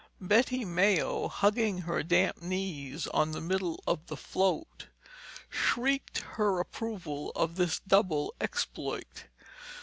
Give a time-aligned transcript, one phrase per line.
[0.19, 4.87] Betty Mayo, hugging her damp knees on the middle of the float,
[5.47, 9.25] shrieked her approval of this double exploit.